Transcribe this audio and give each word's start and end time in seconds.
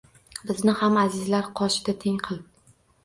Bizni 0.51 0.73
ham 0.79 0.97
azizlar 1.01 1.51
qoshida 1.61 1.95
teng 2.05 2.21
qil. 2.29 2.41